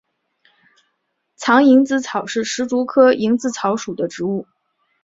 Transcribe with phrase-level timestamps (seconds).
[1.35, 4.47] 藏蝇子草是石竹科蝇子草属的植物。